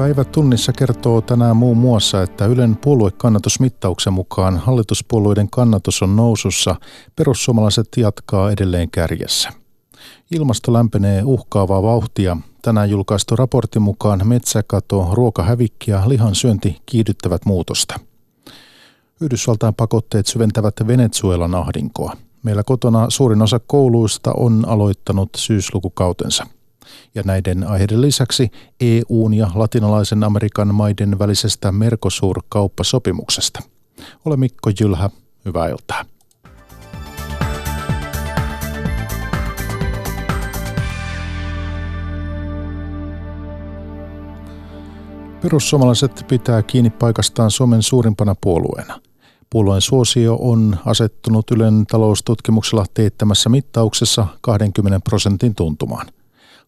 [0.00, 6.76] Päivä tunnissa kertoo tänään muun muassa, että Ylen puoluekannatusmittauksen mukaan hallituspuolueiden kannatus on nousussa,
[7.16, 9.50] perussuomalaiset jatkaa edelleen kärjessä.
[10.30, 12.36] Ilmasto lämpenee uhkaavaa vauhtia.
[12.62, 18.00] Tänään julkaistu raportin mukaan metsäkato, ruokahävikki ja lihan syönti kiihdyttävät muutosta.
[19.20, 22.16] Yhdysvaltain pakotteet syventävät Venezuelan ahdinkoa.
[22.42, 26.46] Meillä kotona suurin osa kouluista on aloittanut syyslukukautensa–
[27.14, 33.62] ja näiden aiheiden lisäksi EUn ja latinalaisen Amerikan maiden välisestä Mercosur-kauppasopimuksesta.
[34.24, 35.10] Ole Mikko Jylhä,
[35.44, 36.04] hyvää iltaa.
[45.42, 49.00] Perussuomalaiset pitää kiinni paikastaan Suomen suurimpana puolueena.
[49.50, 56.06] Puolueen suosio on asettunut Ylen taloustutkimuksella teettämässä mittauksessa 20 prosentin tuntumaan–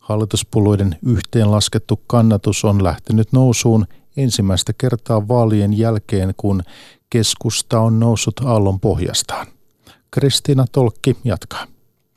[0.02, 3.86] Hallituspuolueiden yhteenlaskettu kannatus on lähtenyt nousuun
[4.16, 6.62] ensimmäistä kertaa vaalien jälkeen, kun
[7.10, 9.46] keskusta on noussut aallon pohjastaan.
[10.10, 11.66] Kristiina Tolkki jatkaa.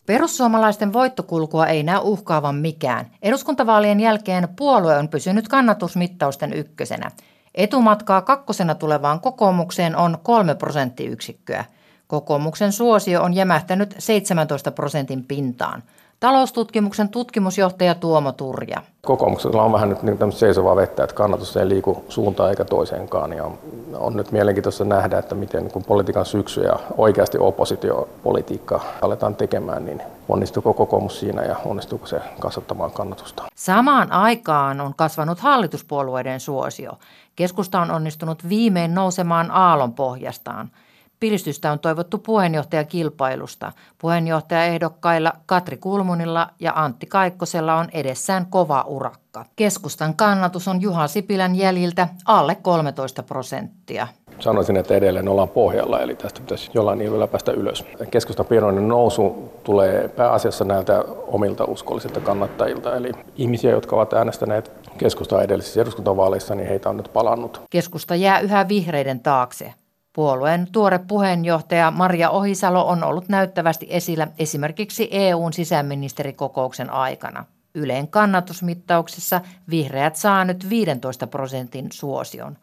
[0.05, 3.11] Perussuomalaisten voittokulkua ei näy uhkaavan mikään.
[3.21, 7.11] Eduskuntavaalien jälkeen puolue on pysynyt kannatusmittausten ykkösenä.
[7.55, 11.65] Etumatkaa kakkosena tulevaan kokoomukseen on kolme prosenttiyksikköä.
[12.07, 15.83] Kokoomuksen suosio on jämähtänyt 17 prosentin pintaan–
[16.25, 18.81] Taloustutkimuksen tutkimusjohtaja Tuomo Turja.
[19.01, 23.33] Kokoomuksella on vähän nyt niin seisovaa vettä, että kannatus ei liiku suuntaan eikä toiseenkaan.
[23.33, 23.51] Ja
[23.93, 30.01] on nyt mielenkiintoista nähdä, että miten kun politiikan syksy ja oikeasti oppositiopolitiikkaa aletaan tekemään, niin
[30.29, 33.43] onnistuuko kokoomus siinä ja onnistuuko se kasvattamaan kannatusta.
[33.55, 36.91] Samaan aikaan on kasvanut hallituspuolueiden suosio.
[37.35, 40.69] Keskusta on onnistunut viimein nousemaan aallon pohjastaan–
[41.25, 43.71] Piristystä on toivottu puheenjohtajakilpailusta.
[43.97, 49.45] Puheenjohtajaehdokkailla Katri Kulmunilla ja Antti Kaikkosella on edessään kova urakka.
[49.55, 54.07] Keskustan kannatus on Juha Sipilän jäljiltä alle 13 prosenttia.
[54.39, 57.85] Sanoisin, että edelleen ollaan pohjalla, eli tästä pitäisi jollain niillä päästä ylös.
[58.11, 65.41] Keskustan pienoinen nousu tulee pääasiassa näiltä omilta uskollisilta kannattajilta, eli ihmisiä, jotka ovat äänestäneet keskustaa
[65.41, 67.61] edellisissä eduskuntavaaleissa, niin heitä on nyt palannut.
[67.69, 69.73] Keskusta jää yhä vihreiden taakse.
[70.15, 77.45] Puolueen tuore puheenjohtaja Maria Ohisalo on ollut näyttävästi esillä esimerkiksi EUn sisäministerikokouksen aikana.
[77.73, 82.57] Yleen kannatusmittauksessa vihreät saa nyt 15 prosentin suosion.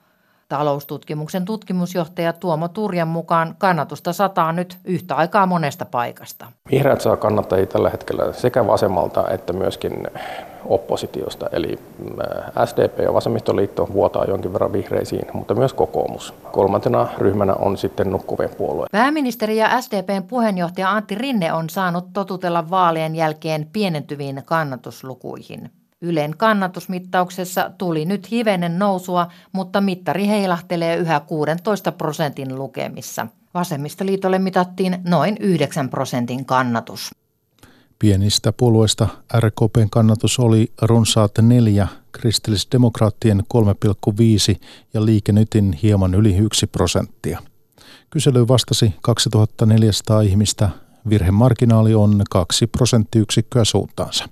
[0.53, 6.47] Taloustutkimuksen tutkimusjohtaja Tuomo Turjan mukaan kannatusta sataa nyt yhtä aikaa monesta paikasta.
[6.71, 10.07] Vihreät saa kannattajia tällä hetkellä sekä vasemmalta että myöskin
[10.65, 11.49] oppositiosta.
[11.53, 16.35] Eli äh, SDP ja Vasemmistoliitto vuotaa jonkin verran vihreisiin, mutta myös kokoomus.
[16.51, 18.87] Kolmantena ryhmänä on sitten nukkuvien puolue.
[18.93, 25.71] Pääministeri ja SDPn puheenjohtaja Antti Rinne on saanut totutella vaalien jälkeen pienentyviin kannatuslukuihin.
[26.03, 33.27] Ylen kannatusmittauksessa tuli nyt hivenen nousua, mutta mittari heilahtelee yhä 16 prosentin lukemissa.
[33.55, 37.11] Vasemmistoliitolle mitattiin noin 9 prosentin kannatus.
[37.99, 39.09] Pienistä puolueista
[39.39, 44.61] RKPn kannatus oli runsaat neljä, kristillisdemokraattien 3,5
[44.95, 47.39] ja liikenytin hieman yli 1 prosenttia.
[48.11, 50.69] Kysely vastasi 2400 ihmistä,
[51.09, 54.29] virhemarginaali on 2 prosenttiyksikköä suuntaansa.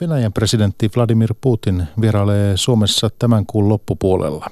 [0.00, 4.46] Venäjän presidentti Vladimir Putin vierailee Suomessa tämän kuun loppupuolella.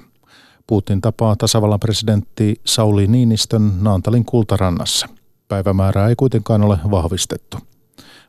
[0.66, 5.08] Putin tapaa tasavallan presidentti Sauli Niinistön Naantalin kultarannassa.
[5.48, 7.56] Päivämäärää ei kuitenkaan ole vahvistettu.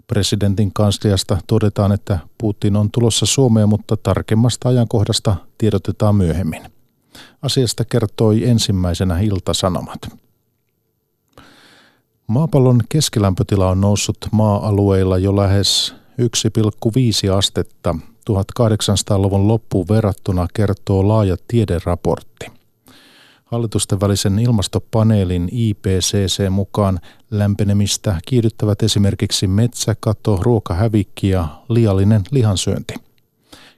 [0.08, 6.62] Presidentin kansliasta todetaan, että Putin on tulossa Suomeen, mutta tarkemmasta ajankohdasta tiedotetaan myöhemmin.
[7.42, 10.00] Asiasta kertoi ensimmäisenä Ilta-Sanomat.
[12.28, 17.96] Maapallon keskilämpötila on noussut maa-alueilla jo lähes 1,5 astetta
[18.30, 22.46] 1800-luvun loppuun verrattuna kertoo laaja tiederaportti.
[23.46, 27.00] Hallitusten välisen ilmastopaneelin IPCC mukaan
[27.32, 32.94] lämpenemistä kiihdyttävät esimerkiksi metsäkato, ruokahävikki ja liiallinen lihansyönti.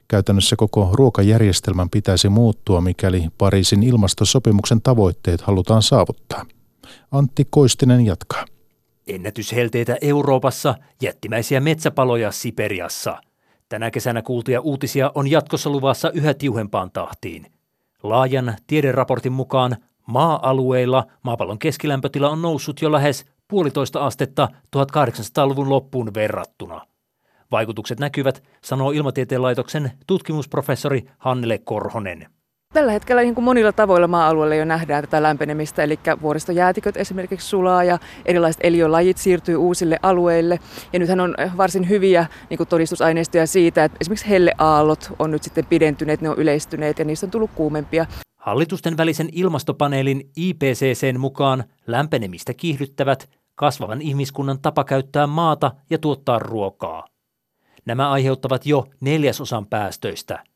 [0.08, 6.46] Käytännössä koko ruokajärjestelmän pitäisi muuttua, mikäli Pariisin ilmastosopimuksen tavoitteet halutaan saavuttaa.
[7.12, 8.44] Antti Koistinen jatkaa.
[9.14, 13.20] Ennätyshelteitä Euroopassa, jättimäisiä metsäpaloja Siperiassa.
[13.68, 17.46] Tänä kesänä kuultuja uutisia on jatkossa luvassa yhä tiuhempaan tahtiin–
[18.02, 19.76] Laajan tiederaportin mukaan
[20.06, 26.86] maa-alueilla maapallon keskilämpötila on noussut jo lähes puolitoista astetta 1800-luvun loppuun verrattuna.
[27.50, 32.26] Vaikutukset näkyvät, sanoo Ilmatieteen laitoksen tutkimusprofessori Hannele Korhonen.
[32.74, 37.84] Tällä hetkellä niin kuin monilla tavoilla maa-alueilla jo nähdään tätä lämpenemistä, eli vuoristojäätiköt esimerkiksi sulaa
[37.84, 40.58] ja erilaiset eliölajit siirtyy uusille alueille.
[40.92, 45.66] Ja nythän on varsin hyviä niin kuin todistusaineistoja siitä, että esimerkiksi helleaallot on nyt sitten
[45.66, 48.06] pidentyneet, ne on yleistyneet ja niistä on tullut kuumempia.
[48.36, 57.06] Hallitusten välisen ilmastopaneelin IPCCn mukaan lämpenemistä kiihdyttävät kasvavan ihmiskunnan tapa käyttää maata ja tuottaa ruokaa.
[57.86, 60.38] Nämä aiheuttavat jo neljäsosan päästöistä–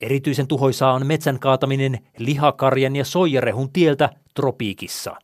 [0.00, 5.16] Erityisen tuhoisaa on metsän kaataminen lihakarjan ja soijarehun tieltä tropiikissa.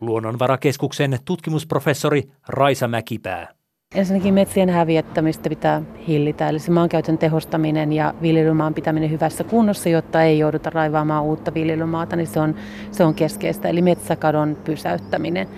[0.00, 3.48] Luonnonvarakeskuksen tutkimusprofessori Raisa Mäkipää.
[3.94, 10.22] Ensinnäkin metsien häviättämistä pitää hillitä, eli se maankäytön tehostaminen ja viljelymaan pitäminen hyvässä kunnossa, jotta
[10.22, 12.54] ei jouduta raivaamaan uutta viljelymaata, niin se on,
[12.90, 15.48] se on keskeistä, eli metsäkadon pysäyttäminen.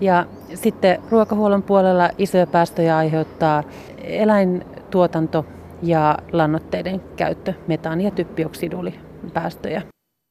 [0.00, 3.62] Ja sitten ruokahuollon puolella isoja päästöjä aiheuttaa
[4.04, 5.46] eläintuotanto,
[5.82, 9.82] ja lannoitteiden käyttö, metaani- ja typpioksidulipäästöjä.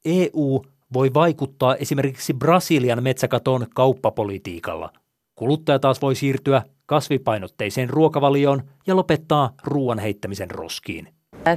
[0.06, 0.62] EU
[0.94, 4.90] voi vaikuttaa esimerkiksi Brasilian metsäkatoon kauppapolitiikalla.
[5.36, 11.08] Kuluttaja taas voi siirtyä kasvipainotteiseen ruokavalioon ja lopettaa ruoan heittämisen roskiin.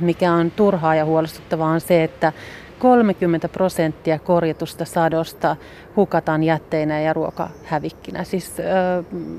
[0.01, 2.33] Mikä on turhaa ja huolestuttavaa on se, että
[2.83, 5.57] 30 prosenttia korjatusta sadosta
[5.97, 8.25] hukataan jätteinä ja ruokahävikkinä.
[8.25, 8.63] Siis ö,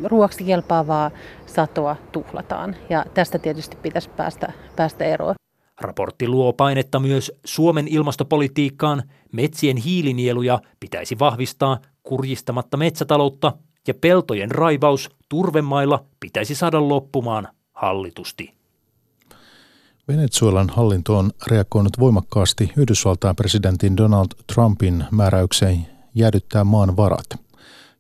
[0.04, 1.12] ruoksi kelpaavaa
[1.46, 5.36] satoa tuhlataan ja tästä tietysti pitäisi päästä, päästä eroon.
[5.82, 9.04] Raportti luo painetta myös Suomen ilmastopolitiikkaan.
[9.32, 13.54] Metsien hiilinieluja pitäisi vahvistaa kurjistamatta metsätaloutta
[13.88, 18.63] ja peltojen raivaus turvemailla pitäisi saada loppumaan hallitusti.
[20.08, 27.26] Venezuelan hallinto on reagoinut voimakkaasti Yhdysvaltain presidentin Donald Trumpin määräykseen jäädyttää maan varat.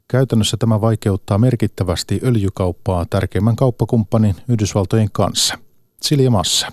[0.07, 5.57] Käytännössä tämä vaikeuttaa merkittävästi öljykauppaa tärkeimmän kauppakumppanin Yhdysvaltojen kanssa.
[6.01, 6.67] Silja Massa.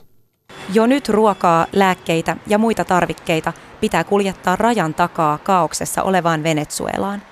[0.73, 7.23] Jo nyt ruokaa, lääkkeitä ja muita tarvikkeita pitää kuljettaa rajan takaa kaauksessa olevaan Venezuelaan.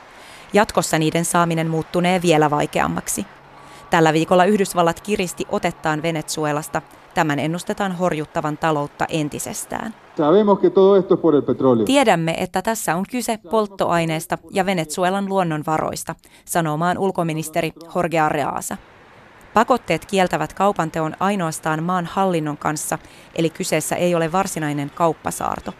[0.52, 3.26] Jatkossa niiden saaminen muuttunee vielä vaikeammaksi.
[3.90, 6.82] Tällä viikolla Yhdysvallat kiristi otettaan Venezuelasta–
[7.18, 9.94] Tämän ennustetaan horjuttavan taloutta entisestään.
[11.86, 18.76] Tiedämme, että tässä on kyse polttoaineesta ja Venezuelan luonnonvaroista, sanoo maan ulkoministeri Jorge Arreaza.
[19.54, 22.98] Pakotteet kieltävät kaupanteon ainoastaan maan hallinnon kanssa,
[23.34, 25.72] eli kyseessä ei ole varsinainen kauppasaarto.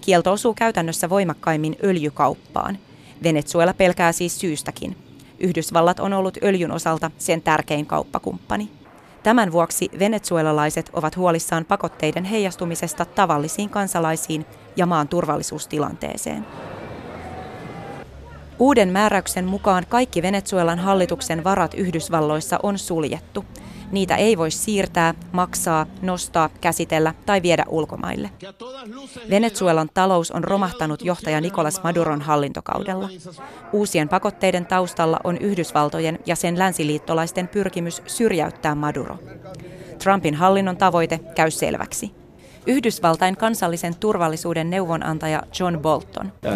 [0.00, 2.78] Kielto osuu käytännössä voimakkaimmin öljykauppaan.
[3.22, 4.96] Venezuela pelkää siis syystäkin.
[5.38, 8.83] Yhdysvallat on ollut öljyn osalta sen tärkein kauppakumppani.
[9.24, 16.46] Tämän vuoksi venezuelalaiset ovat huolissaan pakotteiden heijastumisesta tavallisiin kansalaisiin ja maan turvallisuustilanteeseen.
[18.58, 23.44] Uuden määräyksen mukaan kaikki Venezuelan hallituksen varat Yhdysvalloissa on suljettu–
[23.94, 28.30] Niitä ei voi siirtää, maksaa, nostaa, käsitellä tai viedä ulkomaille.
[29.30, 33.08] Venezuelan talous on romahtanut johtaja Nicolas Maduron hallintokaudella.
[33.72, 39.18] Uusien pakotteiden taustalla on Yhdysvaltojen ja sen länsiliittolaisten pyrkimys syrjäyttää Maduro.
[40.02, 42.23] Trumpin hallinnon tavoite käy selväksi.
[42.66, 46.26] Yhdysvaltain kansallisen turvallisuuden neuvonantaja John Bolton.
[46.26, 46.52] Uh,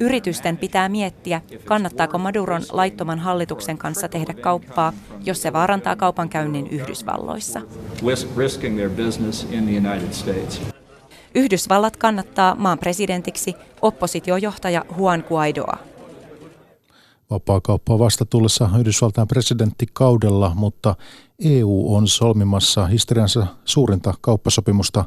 [0.00, 4.92] Yritysten pitää miettiä, kannattaako Maduron laittoman hallituksen kanssa tehdä kauppaa,
[5.24, 7.60] jos se vaarantaa kaupankäynnin Yhdysvalloissa.
[11.34, 15.78] Yhdysvallat kannattaa maan presidentiksi oppositiojohtaja Juan Guaidoa.
[17.30, 20.94] Vapaakauppaa vastatullessa Yhdysvaltain presidenttikaudella, mutta
[21.40, 25.04] EU on solmimassa historiansa suurinta kauppasopimusta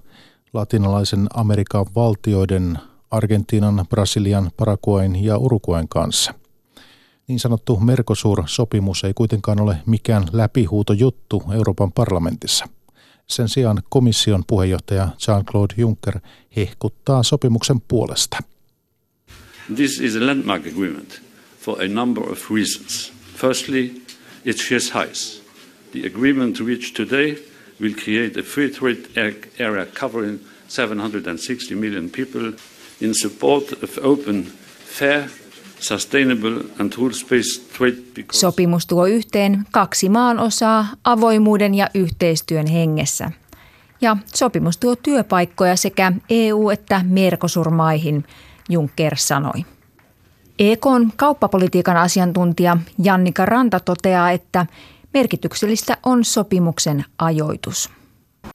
[0.53, 2.79] latinalaisen Amerikan valtioiden
[3.11, 6.33] Argentiinan, Brasilian, Paraguain ja Uruguayn kanssa.
[7.27, 12.65] Niin sanottu Mercosur-sopimus ei kuitenkaan ole mikään läpihuutojuttu Euroopan parlamentissa.
[13.27, 16.19] Sen sijaan komission puheenjohtaja Jean-Claude Juncker
[16.55, 18.37] hehkuttaa sopimuksen puolesta.
[19.75, 21.21] This is a landmark agreement
[21.59, 23.13] for a number of reasons.
[23.35, 24.01] Firstly,
[24.45, 25.38] it shares height
[25.91, 27.37] The agreement reached today
[27.81, 29.09] will create a free trade
[29.59, 32.53] area covering 760 million people
[33.01, 34.47] in support of open,
[34.99, 35.29] fair,
[35.79, 37.95] sustainable and rules-based trade.
[38.31, 43.31] Sopimus tuo yhteen kaksi maan osaa avoimuuden ja yhteistyön hengessä.
[44.01, 48.23] Ja sopimus tuo työpaikkoja sekä EU- että Mercosur-maihin,
[48.69, 49.65] Juncker sanoi.
[50.59, 54.65] EKn kauppapolitiikan asiantuntija Jannika Ranta toteaa, että
[55.13, 57.89] Merkityksellistä on sopimuksen ajoitus.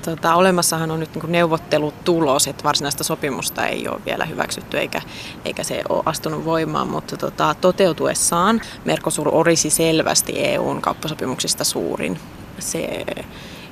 [0.05, 5.03] Tota, olemassahan on nyt niin neuvottelutulos, että varsinaista sopimusta ei ole vielä hyväksytty eikä,
[5.45, 12.19] eikä se ole astunut voimaan, mutta tota, toteutuessaan Mercosur olisi selvästi EUn kauppasopimuksista suurin.
[12.59, 13.05] Se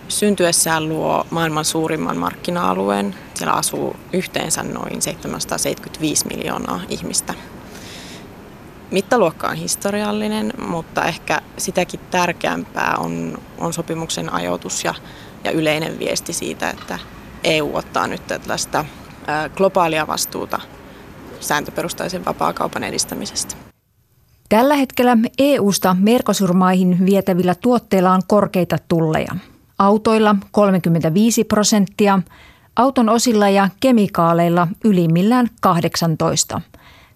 [0.09, 3.15] syntyessään luo maailman suurimman markkina-alueen.
[3.35, 7.35] Siellä asuu yhteensä noin 775 miljoonaa ihmistä.
[8.93, 14.95] Mittaluokka on historiallinen, mutta ehkä sitäkin tärkeämpää on, on sopimuksen ajoitus ja,
[15.45, 16.99] ja yleinen viesti siitä, että
[17.45, 18.85] EU ottaa nyt tällaista
[19.57, 20.61] globaalia vastuuta
[21.41, 23.55] sääntöperustaisen vapaakaupan edistämisestä.
[24.49, 29.37] Tällä hetkellä EU-sta Merkosurmaihin vietävillä tuotteilla on korkeita tulleja.
[29.79, 32.19] Autoilla 35 prosenttia,
[32.77, 36.61] auton osilla ja kemikaaleilla ylimmillään 18.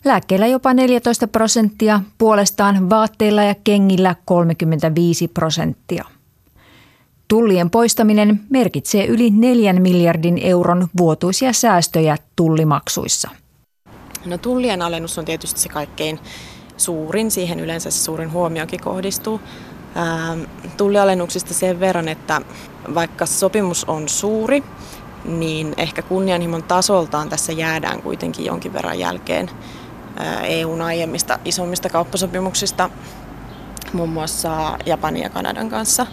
[0.07, 6.05] Lääkkeillä jopa 14 prosenttia, puolestaan vaatteilla ja kengillä 35 prosenttia.
[7.29, 13.31] Tullien poistaminen merkitsee yli 4 miljardin euron vuotuisia säästöjä tullimaksuissa.
[14.25, 16.19] No tullien alennus on tietysti se kaikkein
[16.77, 19.41] suurin, siihen yleensä se suurin huomiokin kohdistuu.
[19.97, 20.41] Ähm,
[20.77, 22.41] tullialennuksista sen verran, että
[22.95, 24.63] vaikka sopimus on suuri,
[25.25, 29.51] niin ehkä kunnianhimon tasoltaan tässä jäädään kuitenkin jonkin verran jälkeen
[30.43, 32.91] EUn aiemmista isommista kauppasopimuksista,
[33.93, 36.07] muun muassa Japanin ja Kanadan kanssa.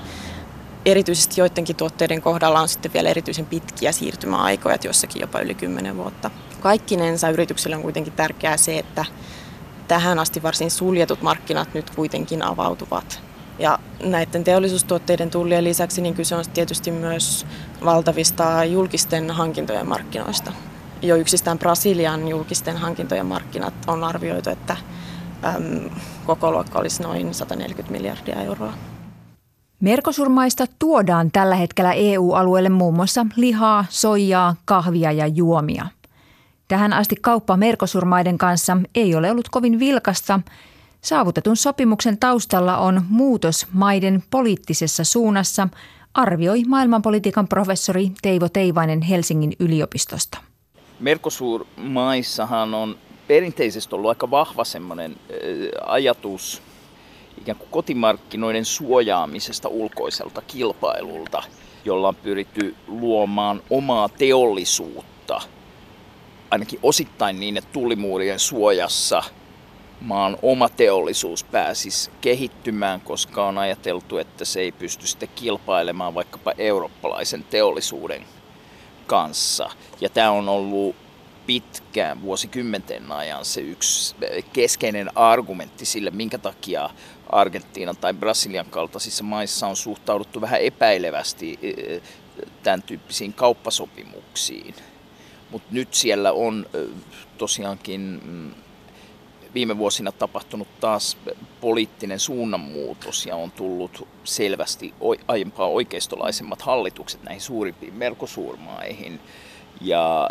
[0.86, 6.32] Erityisesti joidenkin tuotteiden kohdalla on sitten vielä erityisen pitkiä siirtymäaikoja, joissakin jopa yli 10 vuotta.
[6.60, 9.06] Kaikkinensa yrityksille on kuitenkin tärkeää se, että
[9.88, 13.22] tähän asti varsin suljetut markkinat nyt kuitenkin avautuvat.
[13.60, 17.46] Ja näiden teollisuustuotteiden tullien lisäksi niin kyse on tietysti myös
[17.86, 20.52] valtavista julkisten hankintojen markkinoista.
[21.04, 24.78] Jo yksistään Brasilian julkisten hankintojen markkinat on arvioitu, että
[25.44, 25.90] äm,
[26.26, 28.74] koko luokka olisi noin 140 miljardia euroa.
[29.80, 35.86] Merkosurmaista tuodaan tällä hetkellä EU-alueelle muun muassa lihaa, soijaa, kahvia ja juomia–
[36.68, 40.40] Tähän asti kauppa Merkosurmaiden kanssa ei ole ollut kovin vilkasta.
[41.02, 45.68] Saavutetun sopimuksen taustalla on muutos maiden poliittisessa suunnassa,
[46.14, 50.38] arvioi maailmanpolitiikan professori Teivo Teivainen Helsingin yliopistosta.
[51.00, 52.98] Mercosur-maissahan on
[53.28, 55.16] perinteisesti ollut aika vahva semmoinen
[55.86, 56.62] ajatus
[57.42, 61.44] ikään kuin kotimarkkinoiden suojaamisesta ulkoiselta kilpailulta,
[61.86, 65.42] jolla on pyritty luomaan omaa teollisuutta–
[66.54, 69.24] ainakin osittain niin, että tullimuurien suojassa
[70.02, 76.54] maan oma teollisuus pääsisi kehittymään, koska on ajateltu, että se ei pysty sitten kilpailemaan vaikkapa
[76.58, 78.26] eurooppalaisen teollisuuden
[79.08, 79.70] kanssa.
[80.02, 80.96] Ja tämä on ollut
[81.46, 84.16] pitkään, vuosikymmenten ajan se yksi
[84.54, 86.90] keskeinen argumentti sille, minkä takia
[87.30, 92.02] Argentiinan tai Brasilian kaltaisissa maissa on suhtauduttu vähän epäilevästi eh,
[92.64, 94.76] tämän tyyppisiin kauppasopimuksiin.
[95.52, 96.66] Mutta nyt siellä on
[97.38, 98.63] tosiaankin mm,
[99.54, 101.18] viime vuosina tapahtunut taas
[101.62, 104.94] poliittinen suunnanmuutos ja on tullut selvästi
[105.28, 109.20] aiempaa oikeistolaisemmat hallitukset näihin suurimpiin merkosuurmaihin.
[109.82, 110.30] Ja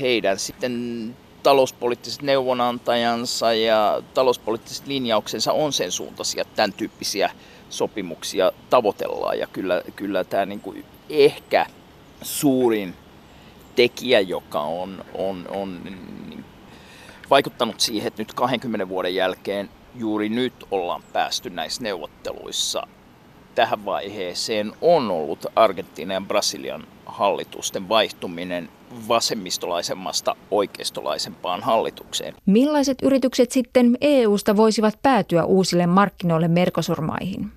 [0.00, 7.30] heidän sitten talouspoliittiset neuvonantajansa ja talouspoliittiset linjauksensa on sen suuntaisia, että tämän tyyppisiä
[7.70, 9.38] sopimuksia tavoitellaan.
[9.38, 11.66] Ja kyllä, kyllä tämä niin kuin ehkä
[12.22, 12.94] suurin
[13.76, 16.44] tekijä, joka on, on, on niin
[17.30, 22.86] vaikuttanut siihen, että nyt 20 vuoden jälkeen juuri nyt ollaan päästy näissä neuvotteluissa
[23.54, 28.68] tähän vaiheeseen on ollut Argentiinan ja Brasilian hallitusten vaihtuminen
[29.08, 32.34] vasemmistolaisemmasta oikeistolaisempaan hallitukseen.
[32.46, 37.52] Millaiset yritykset sitten EUsta voisivat päätyä uusille markkinoille Merkosurmaihin?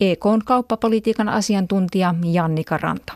[0.00, 3.12] EKn kauppapolitiikan asiantuntija Jannika Ranta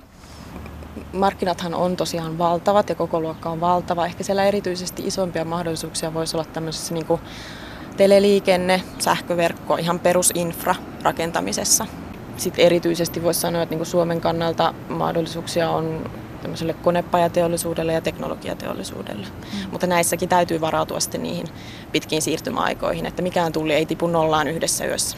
[1.15, 4.07] markkinathan on tosiaan valtavat ja koko luokka on valtava.
[4.07, 7.21] Ehkä siellä erityisesti isompia mahdollisuuksia voisi olla tämmöisessä niin kuin
[7.97, 11.87] teleliikenne, sähköverkko, ihan perusinfra rakentamisessa.
[12.37, 16.11] Sitten erityisesti voisi sanoa, että niin kuin Suomen kannalta mahdollisuuksia on
[16.43, 19.27] tämmöiselle konepajateollisuudelle ja teknologiateollisuudelle.
[19.27, 19.71] Mm.
[19.71, 21.47] Mutta näissäkin täytyy varautua sitten niihin
[21.93, 25.17] pitkiin siirtymäaikoihin, että mikään tulli ei tipu nollaan yhdessä yössä.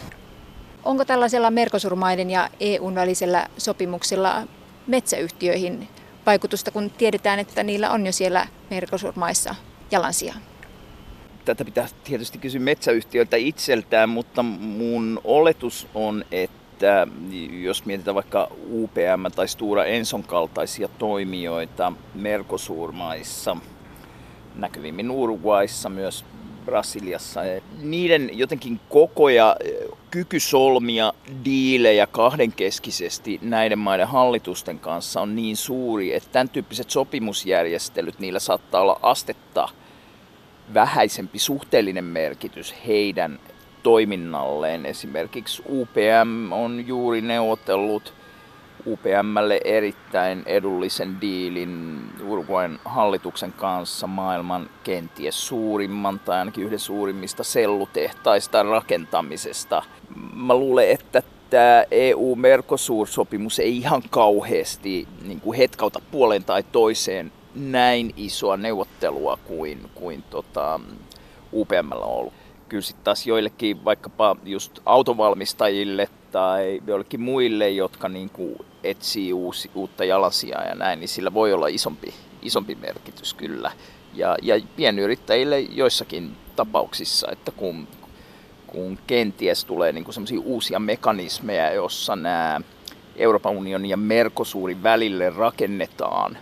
[0.84, 4.42] Onko tällaisella Merkosurmaiden ja EUn välisellä sopimuksilla
[4.86, 5.88] metsäyhtiöihin
[6.26, 9.54] vaikutusta, kun tiedetään, että niillä on jo siellä Mercosur-maissa
[9.90, 10.36] jalansijaa?
[11.44, 17.06] Tätä pitää tietysti kysyä metsäyhtiöiltä itseltään, mutta mun oletus on, että
[17.62, 23.56] jos mietitään vaikka UPM tai Stura Enson kaltaisia toimijoita Mercosur-maissa,
[24.54, 26.24] näkyvimmin Uruguayssa, myös
[26.66, 27.40] Brasiliassa.
[27.82, 29.56] Niiden jotenkin koko ja
[30.10, 31.12] kyky solmia
[31.44, 38.80] diilejä kahdenkeskisesti näiden maiden hallitusten kanssa on niin suuri, että tämän tyyppiset sopimusjärjestelyt, niillä saattaa
[38.80, 39.68] olla astetta
[40.74, 43.38] vähäisempi suhteellinen merkitys heidän
[43.82, 44.86] toiminnalleen.
[44.86, 48.12] Esimerkiksi UPM on juuri neuvotellut
[48.86, 58.62] UPMlle erittäin edullisen diilin Uruguayn hallituksen kanssa maailman kenties suurimman tai ainakin yhden suurimmista sellutehtaista
[58.62, 59.82] rakentamisesta.
[60.34, 68.14] Mä luulen, että tämä EU-Mercosur-sopimus ei ihan kauheasti niin kuin hetkauta puoleen tai toiseen näin
[68.16, 70.80] isoa neuvottelua kuin, kuin tota,
[71.52, 72.32] UPMllä on ollut.
[72.68, 78.56] Kyllä sitten taas joillekin vaikkapa just autovalmistajille tai joillekin muille, jotka niin kuin
[78.90, 83.72] etsii uusi, uutta jalasia ja näin, niin sillä voi olla isompi, isompi merkitys kyllä.
[84.14, 87.88] Ja, ja pienyrittäjille joissakin tapauksissa, että kun,
[88.66, 92.60] kun kenties tulee niin kuin uusia mekanismeja, jossa nämä
[93.16, 96.38] Euroopan unionin ja Mercosurin välille rakennetaan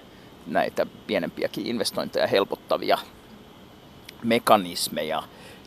[0.47, 2.99] näitä pienempiäkin investointeja helpottavia
[4.25, 5.23] mekanismeja,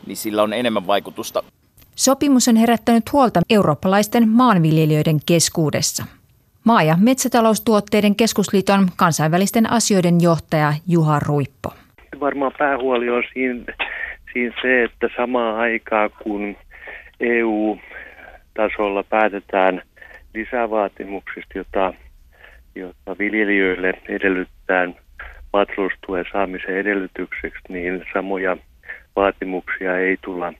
[0.05, 1.43] niin sillä on enemmän vaikutusta.
[1.96, 6.05] Sopimus on herättänyt huolta eurooppalaisten maanviljelijöiden keskuudessa.
[6.67, 11.69] Maa- ja metsätaloustuotteiden keskusliiton kansainvälisten asioiden johtaja Juha Ruippo.
[12.19, 13.63] Varmaan päähuoli on siinä,
[14.33, 16.55] siinä se, että samaan aikaan kun
[17.19, 19.81] EU-tasolla päätetään
[20.33, 21.93] lisävaatimuksista, jota,
[22.75, 24.88] jota viljelijöille edellyttää
[25.53, 28.57] maataloustuen saamisen edellytykseksi, niin samoja
[29.15, 30.53] vaatimuksia ei tulla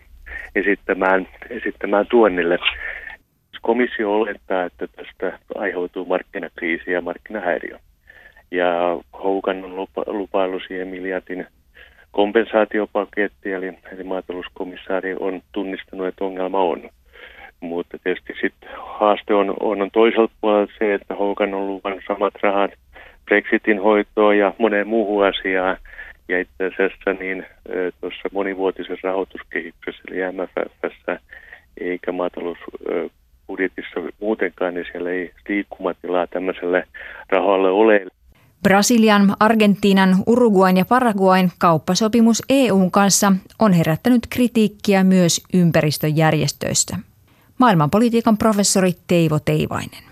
[0.56, 2.60] esittämään, esittämään tuonnille.
[3.62, 7.80] Komissio olettaa, että tästä aiheutuu markkinakriisi ja markkinahäiriö.
[8.52, 11.48] Ja Houkan on lupa, lupailu siihen miljardin
[12.12, 16.90] kompensaatiopaketti, eli, eli maatalouskomissaari on tunnistanut, että ongelma on.
[17.60, 22.34] Mutta tietysti sitten haaste on, on, on toisaalta puolella se, että Houkan on luvannut samat
[22.42, 22.72] rahat
[23.26, 25.78] Brexitin hoitoon ja moneen muuhun asiaan.
[26.30, 27.46] Ja itse asiassa niin
[28.02, 31.20] tuossa monivuotisessa rahoituskehityksessä eli MFFssä
[31.82, 32.12] eikä
[33.48, 36.88] maatalousbudjetissa muutenkaan, niin siellä ei liikkumatilaa tämmöiselle
[37.30, 38.06] rahalle ole.
[38.64, 46.98] Brasilian, Argentiinan, Uruguain ja Paraguain kauppasopimus EUn kanssa on herättänyt kritiikkiä myös ympäristöjärjestöistä.
[47.58, 50.04] Maailmanpolitiikan professori Teivo Teivainen.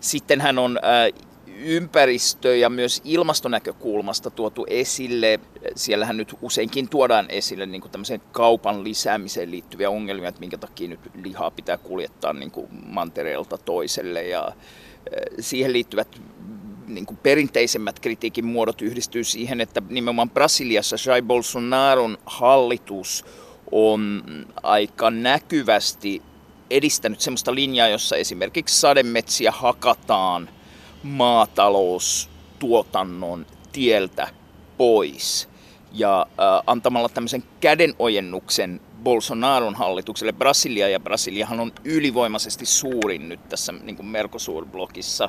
[0.00, 1.29] Sitten hän on äh,
[1.64, 5.40] ympäristö- ja myös ilmastonäkökulmasta tuotu esille.
[5.76, 11.00] Siellähän nyt useinkin tuodaan esille niin kuin kaupan lisäämiseen liittyviä ongelmia, että minkä takia nyt
[11.22, 14.22] lihaa pitää kuljettaa niin kuin mantereelta toiselle.
[14.22, 14.52] Ja
[15.40, 16.20] siihen liittyvät
[16.86, 23.24] niin kuin perinteisemmät kritiikin muodot yhdistyy siihen, että nimenomaan Brasiliassa Jair Bolsonaron hallitus
[23.72, 24.22] on
[24.62, 26.22] aika näkyvästi
[26.70, 30.50] edistänyt sellaista linjaa, jossa esimerkiksi sademetsiä hakataan–
[31.02, 34.28] maataloustuotannon tieltä
[34.76, 35.50] pois
[35.92, 36.26] ja äh,
[36.66, 44.06] antamalla tämmöisen kädenojennuksen Bolsonaron hallitukselle Brasilia, ja Brasiliahan on ylivoimaisesti suurin nyt tässä niin kuin
[44.06, 45.28] Mercosur-blogissa,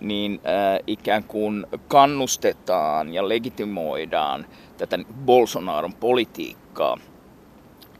[0.00, 4.46] niin äh, ikään kuin kannustetaan ja legitimoidaan
[4.78, 6.98] tätä Bolsonaron politiikkaa.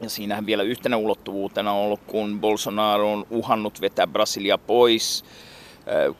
[0.01, 5.25] Ja siinähän vielä yhtenä ulottuvuutena on ollut, kun Bolsonaro on uhannut vetää Brasilia pois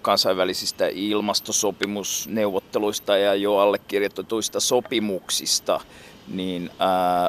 [0.02, 5.80] kansainvälisistä ilmastosopimusneuvotteluista ja jo allekirjoitetuista sopimuksista,
[6.28, 6.70] niin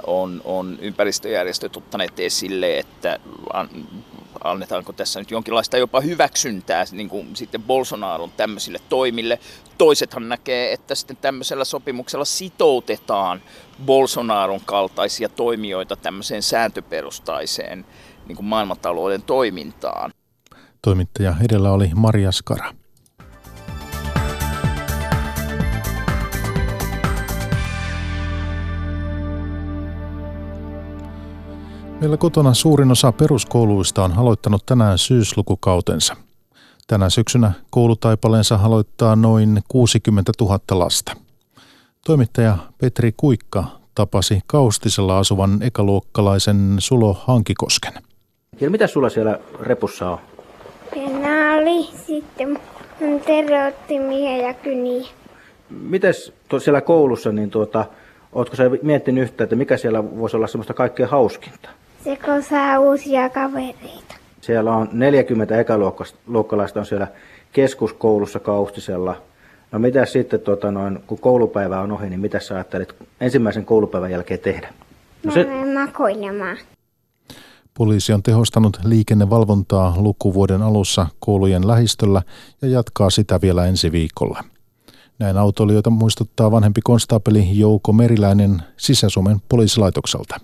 [0.07, 3.19] on, on ympäristöjärjestöt ottaneet esille, että
[4.45, 9.39] annetaanko tässä nyt jonkinlaista jopa hyväksyntää niin kuin sitten Bolsonaron tämmöisille toimille.
[9.79, 13.43] Toisethan näkee, että sitten tämmöisellä sopimuksella sitoutetaan
[13.85, 17.87] Bolsonaron kaltaisia toimijoita tämmöiseen sääntöperustaiseen
[18.27, 20.11] niin kuin maailmantalouden toimintaan.
[20.83, 22.75] Toimittaja edellä oli Maria Skara.
[32.01, 36.17] Meillä kotona suurin osa peruskouluista on aloittanut tänään syyslukukautensa.
[36.87, 41.17] Tänä syksynä koulutaipaleensa aloittaa noin 60 000 lasta.
[42.07, 43.65] Toimittaja Petri Kuikka
[43.95, 47.93] tapasi Kaustisella asuvan ekaluokkalaisen Sulo Hankikosken.
[48.61, 50.19] Ja mitä sulla siellä repussa on?
[50.95, 52.59] Penaali, sitten
[53.03, 55.09] on terveottimia ja kyniä.
[55.71, 57.85] Mites siellä koulussa, niin tuota,
[58.33, 61.69] ootko sä miettinyt yhtä, että mikä siellä voisi olla semmoista kaikkein hauskinta?
[62.05, 64.15] Se, kun saa uusia kavereita.
[64.41, 67.07] Siellä on 40 ekaluokkalaista on siellä
[67.53, 69.23] keskuskoulussa Kaustisella.
[69.73, 74.11] No mitä sitten, tuota, noin, kun koulupäivä on ohi, niin mitä sä ajattelet ensimmäisen koulupäivän
[74.11, 74.69] jälkeen tehdä?
[75.25, 75.47] No se...
[75.75, 76.57] makoilemaan.
[77.79, 82.23] Poliisi on tehostanut liikennevalvontaa lukuvuoden alussa koulujen lähistöllä
[82.63, 84.45] ja jatkaa sitä vielä ensi viikolla.
[85.19, 90.41] Näin autoilijoita muistuttaa vanhempi konstaapeli Jouko Meriläinen Sisä-Suomen poliisilaitokselta.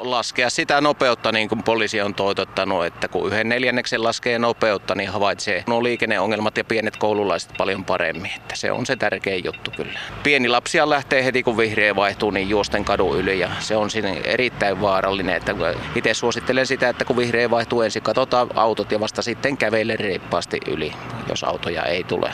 [0.00, 5.08] Laskea sitä nopeutta niin kuin poliisi on toitottanut, että kun yhden neljänneksen laskee nopeutta, niin
[5.08, 8.30] havaitsee nuo liikenneongelmat ja pienet koululaiset paljon paremmin.
[8.36, 9.98] Että se on se tärkein juttu kyllä.
[10.22, 14.08] Pieni lapsia lähtee heti kun vihreä vaihtuu, niin juosten kadun yli ja se on siinä
[14.24, 15.36] erittäin vaarallinen.
[15.36, 15.54] Että
[15.94, 20.60] itse suosittelen sitä, että kun vihreä vaihtuu ensin katsotaan autot ja vasta sitten kävele reippaasti
[20.66, 20.92] yli,
[21.28, 22.32] jos autoja ei tule.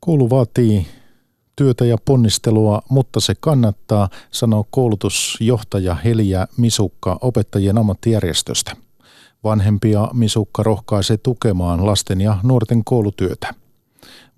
[0.00, 0.86] Koulu vaatii
[1.60, 8.76] työtä ja ponnistelua, mutta se kannattaa, sanoo koulutusjohtaja Helja Misukka opettajien ammattijärjestöstä.
[9.44, 13.54] Vanhempia Misukka rohkaisee tukemaan lasten ja nuorten koulutyötä.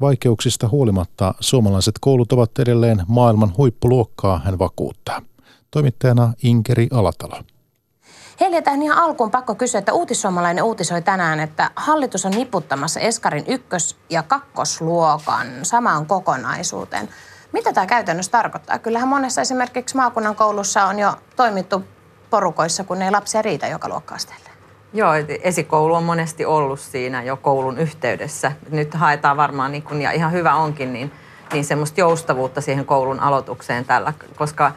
[0.00, 5.22] Vaikeuksista huolimatta suomalaiset koulut ovat edelleen maailman huippuluokkaa, hän vakuuttaa.
[5.70, 7.42] Toimittajana Inkeri Alatalo.
[8.40, 13.44] Helja, tähän ihan alkuun pakko kysyä, että uutissuomalainen uutisoi tänään, että hallitus on niputtamassa Eskarin
[13.48, 17.08] ykkös- ja kakkosluokan samaan kokonaisuuteen.
[17.52, 18.78] Mitä tämä käytännössä tarkoittaa?
[18.78, 21.84] Kyllähän monessa esimerkiksi maakunnan koulussa on jo toimittu
[22.30, 24.50] porukoissa, kun ei lapsia riitä joka luokkaasteelle.
[24.92, 28.52] Joo, esikoulu on monesti ollut siinä jo koulun yhteydessä.
[28.70, 31.12] Nyt haetaan varmaan, niin kun, ja ihan hyvä onkin, niin,
[31.52, 34.72] niin semmoista joustavuutta siihen koulun aloitukseen tällä, koska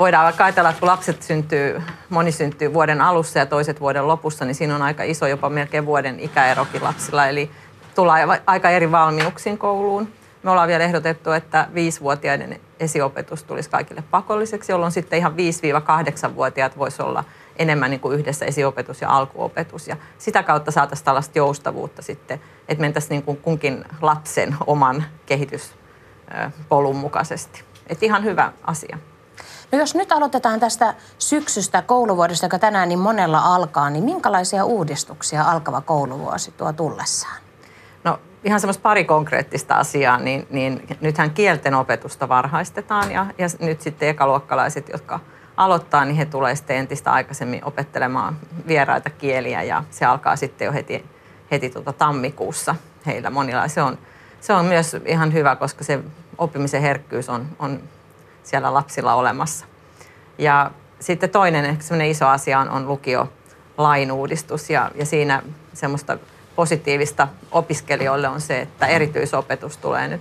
[0.00, 4.44] voidaan vaikka ajatella, että kun lapset syntyy, moni syntyy vuoden alussa ja toiset vuoden lopussa,
[4.44, 7.26] niin siinä on aika iso, jopa melkein vuoden ikäerokin lapsilla.
[7.26, 7.50] Eli
[7.94, 10.08] tullaan aika eri valmiuksiin kouluun.
[10.42, 17.02] Me ollaan vielä ehdotettu, että viisivuotiaiden esiopetus tulisi kaikille pakolliseksi, jolloin sitten ihan 5-8-vuotiaat voisi
[17.02, 17.24] olla
[17.56, 19.88] enemmän niin kuin yhdessä esiopetus ja alkuopetus.
[19.88, 26.96] Ja sitä kautta saataisiin tällaista joustavuutta sitten, että mentäisiin niin kuin kunkin lapsen oman kehityspolun
[26.96, 27.64] mukaisesti.
[27.86, 28.98] Että ihan hyvä asia.
[29.72, 35.42] No jos nyt aloitetaan tästä syksystä kouluvuodesta, joka tänään niin monella alkaa, niin minkälaisia uudistuksia
[35.42, 37.36] alkava kouluvuosi tuo tullessaan?
[38.04, 43.80] No ihan semmoista pari konkreettista asiaa, niin, niin nythän kielten opetusta varhaistetaan ja, ja nyt
[43.80, 45.20] sitten ekaluokkalaiset, jotka
[45.56, 50.72] aloittaa, niin he tulee sitten entistä aikaisemmin opettelemaan vieraita kieliä ja se alkaa sitten jo
[50.72, 51.04] heti,
[51.50, 52.74] heti tuota tammikuussa
[53.06, 53.68] heillä monilla.
[53.68, 53.98] Se on,
[54.40, 56.00] se on myös ihan hyvä, koska se
[56.38, 57.80] oppimisen herkkyys on, on
[58.50, 59.66] siellä lapsilla olemassa.
[60.38, 63.32] Ja sitten toinen ehkä iso asia on, on lukio
[63.78, 66.18] lainuudistus ja, ja siinä semmoista
[66.56, 70.20] positiivista opiskelijoille on se, että erityisopetus tulee nyt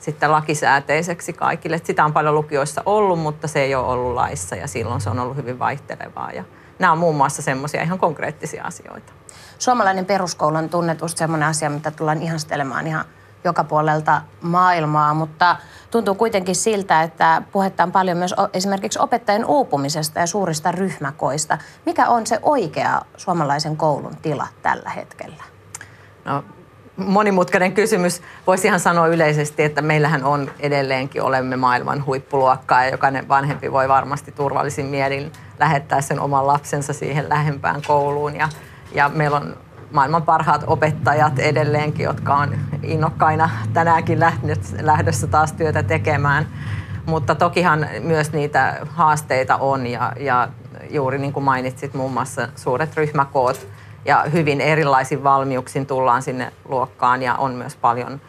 [0.00, 1.80] sitten lakisääteiseksi kaikille.
[1.84, 5.18] Sitä on paljon lukioissa ollut, mutta se ei ole ollut laissa ja silloin se on
[5.18, 6.30] ollut hyvin vaihtelevaa.
[6.32, 6.44] Ja
[6.78, 9.12] nämä on muun muassa semmoisia ihan konkreettisia asioita.
[9.58, 13.04] Suomalainen peruskoulu on tunnetusti semmoinen asia, mitä tullaan ihastelemaan ihan
[13.44, 15.56] joka puolelta maailmaa, mutta
[15.90, 21.58] tuntuu kuitenkin siltä, että puhetta on paljon myös esimerkiksi opettajien uupumisesta ja suurista ryhmäkoista.
[21.86, 25.44] Mikä on se oikea suomalaisen koulun tila tällä hetkellä?
[26.24, 26.44] No,
[26.96, 28.22] monimutkainen kysymys.
[28.46, 33.88] Voisi ihan sanoa yleisesti, että meillähän on edelleenkin, olemme maailman huippuluokkaa ja jokainen vanhempi voi
[33.88, 38.36] varmasti turvallisin mielin lähettää sen oman lapsensa siihen lähempään kouluun.
[38.36, 38.48] Ja,
[38.94, 39.56] ja meillä on
[39.92, 44.20] maailman parhaat opettajat edelleenkin, jotka on innokkaina tänäänkin
[44.80, 46.46] lähdössä taas työtä tekemään.
[47.06, 50.48] Mutta tokihan myös niitä haasteita on ja, ja
[50.90, 53.68] juuri niin kuin mainitsit, muun muassa suuret ryhmäkoot
[54.04, 58.20] ja hyvin erilaisin valmiuksin tullaan sinne luokkaan ja on myös paljon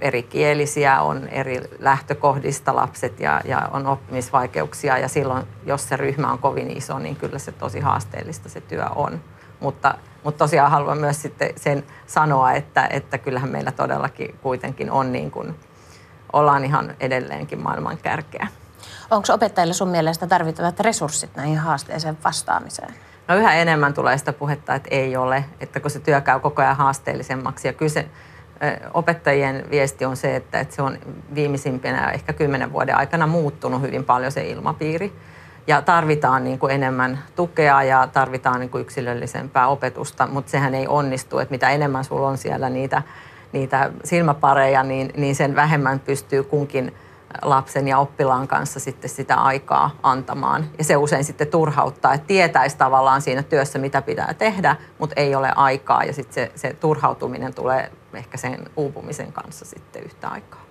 [0.00, 6.32] eri kielisiä, on eri lähtökohdista lapset ja, ja on oppimisvaikeuksia ja silloin, jos se ryhmä
[6.32, 9.20] on kovin iso, niin kyllä se tosi haasteellista se työ on.
[9.62, 9.94] Mutta
[10.24, 15.30] mutta tosiaan haluan myös sitten sen sanoa, että, että kyllähän meillä todellakin kuitenkin on niin
[15.30, 15.54] kuin,
[16.32, 18.46] ollaan ihan edelleenkin maailman kärkeä.
[19.10, 22.94] Onko opettajille sun mielestä tarvittavat resurssit näihin haasteeseen vastaamiseen?
[23.28, 26.62] No yhä enemmän tulee sitä puhetta, että ei ole, että kun se työ käy koko
[26.62, 27.68] ajan haasteellisemmaksi.
[27.68, 28.06] Ja kyllä se,
[28.94, 30.98] opettajien viesti on se, että, että se on
[31.34, 35.12] viimeisimpänä ehkä kymmenen vuoden aikana muuttunut hyvin paljon se ilmapiiri
[35.66, 40.86] ja tarvitaan niin kuin enemmän tukea ja tarvitaan niin kuin yksilöllisempää opetusta, mutta sehän ei
[40.88, 43.02] onnistu, että mitä enemmän sulla on siellä niitä,
[43.52, 46.94] niitä silmäpareja, niin, niin sen vähemmän pystyy kunkin
[47.42, 50.64] lapsen ja oppilaan kanssa sitten sitä aikaa antamaan.
[50.78, 55.34] Ja se usein sitten turhauttaa, että tietäisi tavallaan siinä työssä, mitä pitää tehdä, mutta ei
[55.34, 56.04] ole aikaa.
[56.04, 60.62] Ja sitten se, se turhautuminen tulee ehkä sen uupumisen kanssa sitten yhtä aikaa.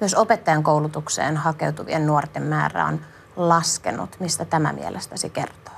[0.00, 3.00] Myös opettajan koulutukseen hakeutuvien nuorten määrä on
[3.38, 4.16] laskenut?
[4.20, 5.74] Mistä tämä mielestäsi kertoo?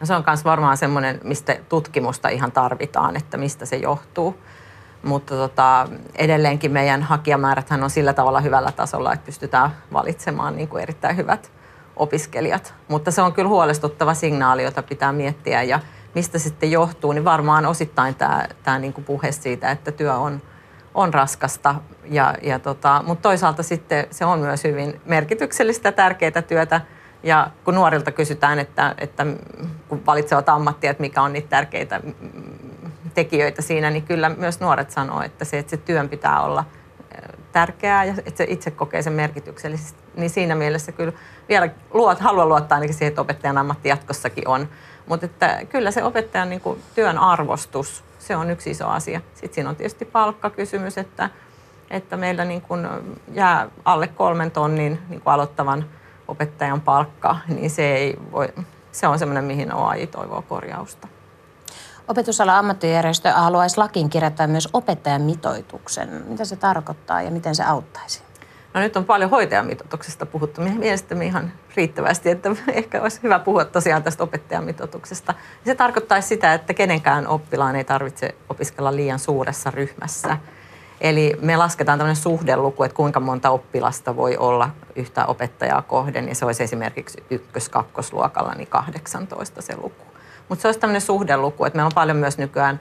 [0.00, 4.38] No se on myös varmaan semmoinen, mistä tutkimusta ihan tarvitaan, että mistä se johtuu.
[5.02, 10.82] Mutta tota, edelleenkin meidän hakijamäärät on sillä tavalla hyvällä tasolla, että pystytään valitsemaan niin kuin
[10.82, 11.52] erittäin hyvät
[11.96, 12.74] opiskelijat.
[12.88, 15.62] Mutta se on kyllä huolestuttava signaali, jota pitää miettiä.
[15.62, 15.80] Ja
[16.14, 20.42] mistä sitten johtuu, niin varmaan osittain tämä, tämä niin kuin puhe siitä, että työ on,
[20.94, 21.74] on raskasta.
[22.04, 26.80] Ja, ja tota, mutta toisaalta sitten se on myös hyvin merkityksellistä tärkeää työtä–
[27.26, 29.26] Ja kun nuorilta kysytään, että, että
[29.88, 32.00] kun valitsevat ammattia, että mikä on niitä tärkeitä
[33.14, 36.64] tekijöitä siinä, niin kyllä myös nuoret sanoo, että se, että se työn pitää olla
[37.52, 40.00] tärkeää ja että se itse kokee sen merkityksellisesti.
[40.16, 41.12] Niin siinä mielessä kyllä
[41.48, 44.68] vielä luot, haluan luottaa ainakin siihen, että opettajan ammatti jatkossakin on.
[45.06, 49.20] Mutta että kyllä se opettajan niin kuin, työn arvostus, se on yksi iso asia.
[49.34, 51.30] Sitten siinä on tietysti palkkakysymys, että,
[51.90, 52.88] että meillä niin kuin
[53.32, 55.84] jää alle kolmen tonnin niin kuin aloittavan
[56.28, 58.48] opettajan palkka, niin se, ei voi,
[58.92, 61.08] se on semmoinen, mihin OAI toivoo korjausta.
[62.08, 66.24] Opetusala ammattijärjestö haluaisi lakiin kirjata myös opettajan mitoituksen.
[66.28, 68.22] Mitä se tarkoittaa ja miten se auttaisi?
[68.74, 74.02] No nyt on paljon hoitajamitoituksesta puhuttu mielestäni ihan riittävästi, että ehkä olisi hyvä puhua tosiaan
[74.02, 75.34] tästä opettajamitoituksesta.
[75.64, 80.36] Se tarkoittaisi sitä, että kenenkään oppilaan ei tarvitse opiskella liian suuressa ryhmässä.
[81.00, 86.34] Eli me lasketaan tämmöinen suhdeluku, että kuinka monta oppilasta voi olla yhtä opettajaa kohden, ja
[86.34, 90.04] se olisi esimerkiksi ykkös-kakkosluokalla niin 18 se luku.
[90.48, 92.80] Mutta se olisi tämmöinen suhdeluku, että meillä on paljon myös nykyään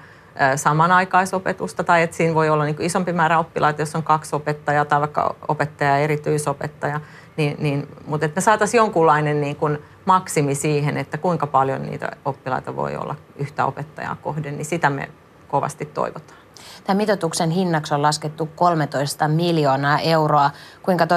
[0.55, 4.99] samanaikaisopetusta tai että siinä voi olla niin isompi määrä oppilaita, jos on kaksi opettajaa tai
[4.99, 6.99] vaikka opettaja ja erityisopettaja.
[7.37, 12.11] Niin, niin, mutta että me saataisiin jonkunlainen niin kuin maksimi siihen, että kuinka paljon niitä
[12.25, 15.09] oppilaita voi olla yhtä opettajaa kohden, niin sitä me
[15.47, 16.44] kovasti toivotaan.
[16.83, 20.51] Tämän mitoituksen hinnaksi on laskettu 13 miljoonaa euroa.
[20.83, 21.07] Kuinka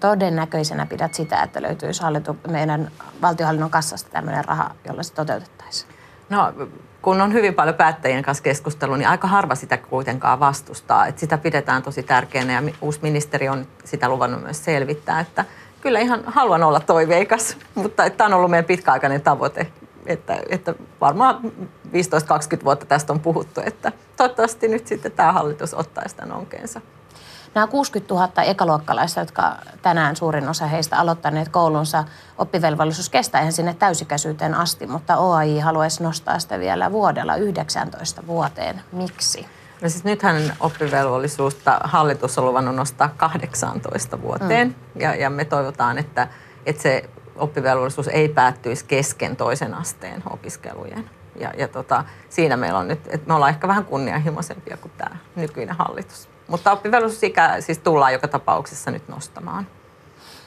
[0.00, 2.90] todennäköisenä pidät sitä, että löytyisi hallitu, meidän
[3.22, 5.90] valtiohallinnon kassasta tämmöinen raha, jolla se toteutettaisiin?
[6.30, 6.52] No
[7.02, 11.06] kun on hyvin paljon päättäjien kanssa keskustelua, niin aika harva sitä kuitenkaan vastustaa.
[11.06, 15.44] Että sitä pidetään tosi tärkeänä ja uusi ministeri on sitä luvannut myös selvittää, että
[15.80, 19.66] kyllä ihan haluan olla toiveikas, mutta tämä on ollut meidän pitkäaikainen tavoite
[20.06, 26.16] että, että varmaan 15-20 vuotta tästä on puhuttu, että toivottavasti nyt sitten tämä hallitus ottaisi
[26.16, 26.80] tämän onkeensa.
[27.54, 32.04] Nämä 60 000 ekaluokkalaista, jotka tänään suurin osa heistä aloittaneet koulunsa,
[32.38, 38.82] oppivelvollisuus kestää ihan sinne täysikäisyyteen asti, mutta OAI haluaisi nostaa sitä vielä vuodella 19 vuoteen.
[38.92, 39.46] Miksi?
[39.82, 45.00] No siis nythän oppivelvollisuutta hallitus on luvannut nostaa 18 vuoteen mm.
[45.00, 46.28] ja, ja me toivotaan, että,
[46.66, 51.10] että se oppivelvollisuus ei päättyisi kesken toisen asteen opiskelujen.
[51.40, 55.16] Ja, ja tota, siinä meillä on nyt, että me ollaan ehkä vähän kunnianhimoisempia kuin tämä
[55.36, 56.28] nykyinen hallitus.
[56.48, 59.66] Mutta oppivelvollisuusikä siis tullaan joka tapauksessa nyt nostamaan.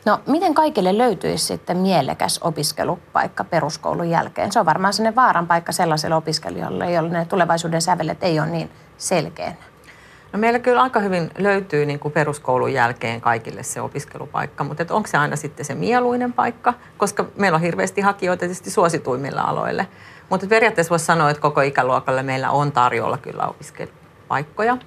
[0.06, 4.52] No miten kaikille löytyisi sitten mielekäs opiskelupaikka peruskoulun jälkeen?
[4.52, 8.72] Se on varmaan sinne vaaran paikka sellaiselle opiskelijalle, jolle ne tulevaisuuden sävelet ei ole niin
[8.98, 9.56] selkeänä.
[10.34, 15.08] No meillä kyllä aika hyvin löytyy niin kuin peruskoulun jälkeen kaikille se opiskelupaikka, mutta onko
[15.08, 19.88] se aina sitten se mieluinen paikka, koska meillä on hirveästi hakijoita tietysti suosituimmilla aloille.
[20.30, 24.78] Mutta periaatteessa voisi sanoa, että koko ikäluokalle meillä on tarjolla kyllä opiskelupaikkoja.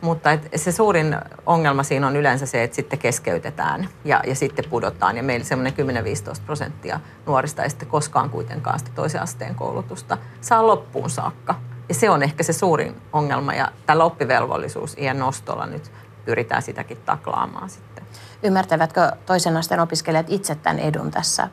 [0.00, 1.16] Mutta et se suurin
[1.46, 5.16] ongelma siinä on yleensä se, että sitten keskeytetään ja, ja sitten pudotaan.
[5.16, 10.66] Ja meillä semmoinen 10-15 prosenttia nuorista ei sitten koskaan kuitenkaan sitä toisen asteen koulutusta saa
[10.66, 11.54] loppuun saakka.
[11.88, 15.92] Ja se on ehkä se suurin ongelma ja tällä oppivelvollisuusiän nostolla nyt
[16.24, 18.04] pyritään sitäkin taklaamaan sitten.
[18.42, 21.48] Ymmärtävätkö toisen asteen opiskelijat itse tämän edun tässä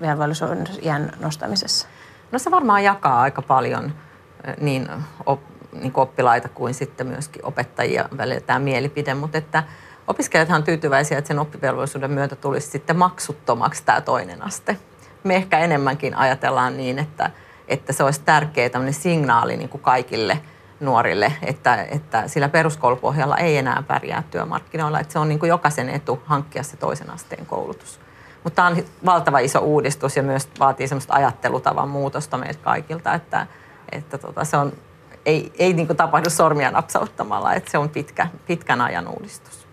[0.00, 0.68] velvollisuuden
[1.20, 1.88] nostamisessa?
[2.32, 3.92] No se varmaan jakaa aika paljon
[4.60, 4.88] niin,
[5.26, 5.40] op,
[5.72, 9.62] niin oppilaita kuin sitten myöskin opettajia välillä tämä mielipide, mutta että
[10.06, 14.76] opiskelijathan on tyytyväisiä, että sen oppivelvollisuuden myötä tulisi sitten maksuttomaksi tämä toinen aste.
[15.24, 17.30] Me ehkä enemmänkin ajatellaan niin, että
[17.68, 20.40] että se olisi tärkeä tämmöinen signaali niin kuin kaikille
[20.80, 25.88] nuorille, että, että sillä peruskoulupohjalla ei enää pärjää työmarkkinoilla, että se on niin kuin jokaisen
[25.88, 28.00] etu hankkia se toisen asteen koulutus.
[28.44, 33.46] Mutta tämä on valtava iso uudistus ja myös vaatii semmoista ajattelutavan muutosta meiltä kaikilta, että,
[33.92, 34.72] että tota, se on,
[35.26, 39.66] ei, ei niin kuin tapahdu sormia napsauttamalla, että se on pitkä, pitkän ajan uudistus.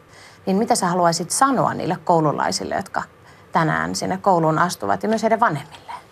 [0.46, 3.04] Niin mitä sä haluaisit sanoa niille koululaisille, jotka
[3.52, 6.03] tänään sinne kouluun astuvat ja myös heidän vanhemmilleen?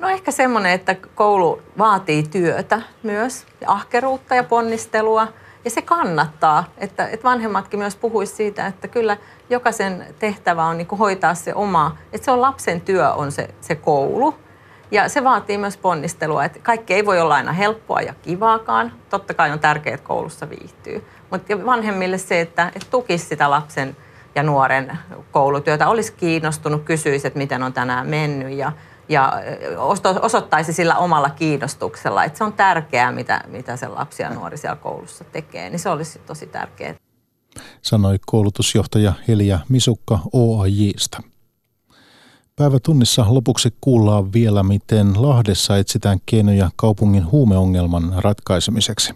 [0.00, 5.28] No ehkä semmoinen, että koulu vaatii työtä myös, ja ahkeruutta ja ponnistelua.
[5.64, 9.16] Ja se kannattaa, että, että vanhemmatkin myös puhuisi siitä, että kyllä
[9.50, 13.74] jokaisen tehtävä on niin hoitaa se oma, että se on lapsen työ on se, se
[13.74, 14.34] koulu.
[14.90, 18.92] Ja se vaatii myös ponnistelua, että kaikki ei voi olla aina helppoa ja kivaakaan.
[19.10, 21.04] Totta kai on tärkeää, että koulussa viihtyy.
[21.30, 23.96] Mutta vanhemmille se, että, että tukisi sitä lapsen
[24.34, 24.98] ja nuoren
[25.30, 28.72] koulutyötä, olisi kiinnostunut, kysyisi, että miten on tänään mennyt ja
[29.10, 29.32] ja
[30.20, 34.76] osoittaisi sillä omalla kiinnostuksella, että se on tärkeää, mitä, mitä se lapsi ja nuori siellä
[34.76, 36.94] koulussa tekee, niin se olisi tosi tärkeää.
[37.82, 41.22] Sanoi koulutusjohtaja Helia Misukka OAJista.
[42.56, 49.14] Päivätunnissa lopuksi kuullaan vielä, miten Lahdessa etsitään keinoja kaupungin huumeongelman ratkaisemiseksi.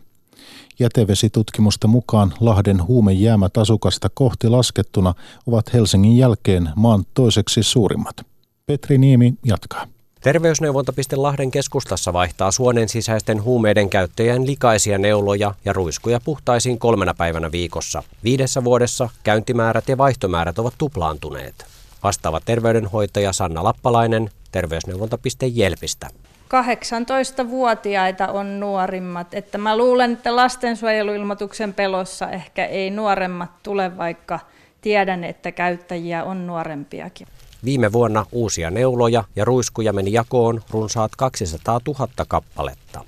[0.78, 5.14] Jätevesitutkimusta mukaan Lahden huumejäämät asukasta kohti laskettuna
[5.46, 8.33] ovat Helsingin jälkeen maan toiseksi suurimmat.
[8.66, 9.86] Petri Niemi jatkaa.
[10.20, 17.52] Terveysneuvontapiste Lahden keskustassa vaihtaa suonen sisäisten huumeiden käyttäjien likaisia neuloja ja ruiskuja puhtaisiin kolmena päivänä
[17.52, 18.02] viikossa.
[18.24, 21.66] Viidessä vuodessa käyntimäärät ja vaihtomäärät ovat tuplaantuneet.
[22.02, 26.08] Vastaava terveydenhoitaja Sanna Lappalainen terveysneuvontapiste Jelpistä.
[26.48, 29.34] 18-vuotiaita on nuorimmat.
[29.34, 34.40] Että mä luulen, että lastensuojeluilmoituksen pelossa ehkä ei nuoremmat tule, vaikka
[34.84, 37.26] tiedän, että käyttäjiä on nuorempiakin.
[37.64, 43.00] Viime vuonna uusia neuloja ja ruiskuja meni jakoon runsaat 200 000 kappaletta.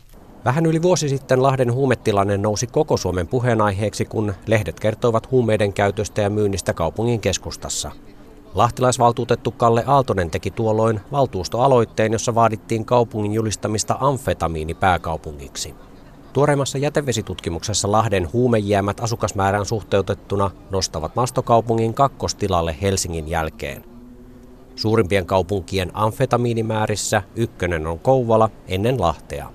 [0.44, 6.22] Vähän yli vuosi sitten Lahden huumetilanne nousi koko Suomen puheenaiheeksi, kun lehdet kertoivat huumeiden käytöstä
[6.22, 7.90] ja myynnistä kaupungin keskustassa.
[8.54, 15.74] Lahtilaisvaltuutettu Kalle Aaltonen teki tuolloin valtuustoaloitteen, jossa vaadittiin kaupungin julistamista amfetamiini pääkaupungiksi.
[16.36, 23.84] Tuoreimmassa jätevesitutkimuksessa Lahden huumejäämät asukasmäärään suhteutettuna nostavat mastokaupungin kakkostilalle Helsingin jälkeen.
[24.74, 29.50] Suurimpien kaupunkien amfetamiinimäärissä ykkönen on Kouvala ennen Lahtea.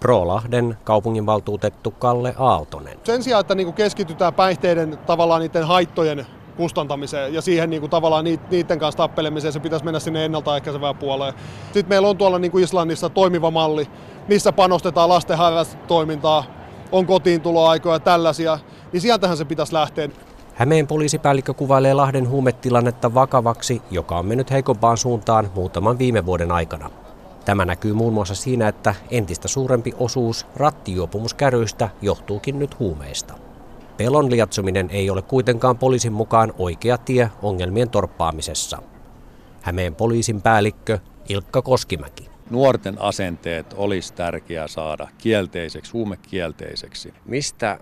[0.00, 2.98] Pro-Lahden kaupunginvaltuutettu Kalle Aaltonen.
[3.04, 8.24] Sen sijaan, että niinku keskitytään päihteiden tavallaan niiden haittojen kustantamiseen ja siihen niin kuin tavallaan
[8.24, 11.34] niiden kanssa tappelemiseen se pitäisi mennä sinne ennaltaehkäisevään puoleen.
[11.64, 13.86] Sitten meillä on tuolla niin kuin Islannissa toimiva malli,
[14.28, 16.44] missä panostetaan lasten harrastoimintaa,
[16.92, 18.58] on kotiin tuloaikoja ja tällaisia,
[18.92, 20.08] niin sieltähän se pitäisi lähteä.
[20.54, 26.90] Hämeen poliisipäällikkö kuvailee Lahden huumetilannetta vakavaksi, joka on mennyt heikompaan suuntaan muutaman viime vuoden aikana.
[27.44, 33.34] Tämä näkyy muun muassa siinä, että entistä suurempi osuus rattijuopumuskäryistä johtuukin nyt huumeista.
[33.96, 38.82] Pelon liatsuminen ei ole kuitenkaan poliisin mukaan oikea tie ongelmien torppaamisessa.
[39.62, 42.28] Hämeen poliisin päällikkö Ilkka Koskimäki.
[42.50, 47.14] Nuorten asenteet olisi tärkeää saada kielteiseksi, huumekielteiseksi.
[47.24, 47.78] Mistä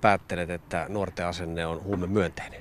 [0.00, 2.60] päättelet, että nuorten asenne on huume myönteinen?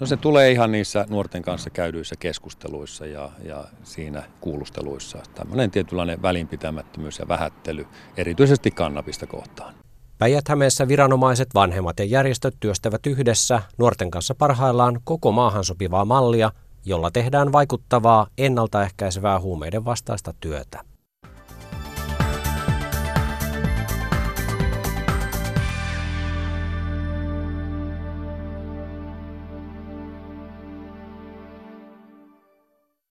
[0.00, 5.18] No se tulee ihan niissä nuorten kanssa käydyissä keskusteluissa ja, ja siinä kuulusteluissa.
[5.34, 7.86] Tämmöinen tietynlainen välinpitämättömyys ja vähättely,
[8.16, 9.74] erityisesti kannabista kohtaan.
[10.18, 16.52] Päijät-Hämeessä viranomaiset, vanhemmat ja järjestöt työstävät yhdessä nuorten kanssa parhaillaan koko maahan sopivaa mallia,
[16.84, 20.84] jolla tehdään vaikuttavaa ennaltaehkäisevää huumeiden vastaista työtä.